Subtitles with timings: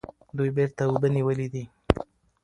[0.37, 1.63] دوی بیرته اوبه نیولې دي.